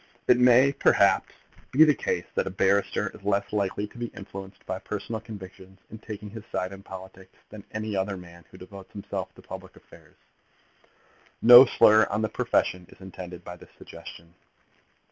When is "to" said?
3.85-3.99, 9.35-9.43